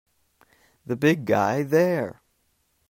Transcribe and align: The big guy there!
The 0.83 0.95
big 0.95 1.25
guy 1.25 1.61
there! 1.61 2.23